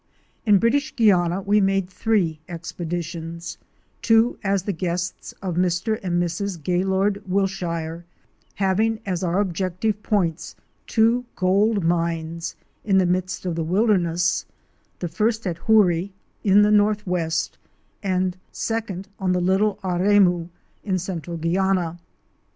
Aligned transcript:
In 0.47 0.57
British 0.57 0.95
Guiana 0.95 1.43
we 1.43 1.61
made 1.61 1.87
three 1.87 2.39
expeditions; 2.49 3.59
two 4.01 4.39
as 4.43 4.63
the 4.63 4.73
guests 4.73 5.31
of 5.43 5.57
Mr. 5.57 5.99
and 6.01 6.19
Mrs. 6.19 6.63
Gaylord 6.63 7.21
Wilshire, 7.27 8.03
having 8.55 8.99
as 9.05 9.23
our 9.23 9.39
objective 9.39 10.01
points 10.01 10.55
two 10.87 11.23
gold 11.35 11.83
mines 11.83 12.55
in 12.83 12.97
the 12.97 13.05
midst 13.05 13.45
of 13.45 13.53
the 13.53 13.63
wilderness, 13.63 14.43
the 14.97 15.07
first 15.07 15.45
at 15.45 15.59
Hoorie 15.59 16.13
in 16.43 16.63
the 16.63 16.71
northwest, 16.71 17.59
the 18.01 18.33
second 18.51 19.07
on 19.19 19.33
the 19.33 19.39
Little 19.39 19.77
Aremu 19.83 20.49
in 20.83 20.97
central 20.97 21.37
Guiana. 21.37 21.99